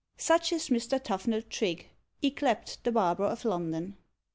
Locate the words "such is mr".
0.17-0.99